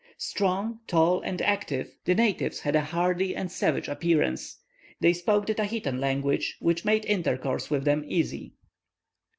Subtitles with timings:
[0.17, 4.57] Strong, tall, and active, the natives had a hardy and savage appearance.
[4.99, 8.53] They spoke the Tahitan language, which made intercourse with them easy.